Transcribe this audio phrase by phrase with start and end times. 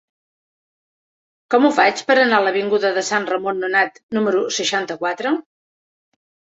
[1.55, 5.39] Com ho faig per anar a l'avinguda de Sant Ramon Nonat número seixanta-quatre?